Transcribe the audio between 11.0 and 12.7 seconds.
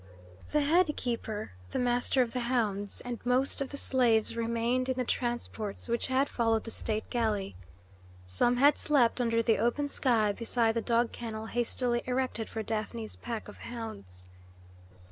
kennel hastily erected for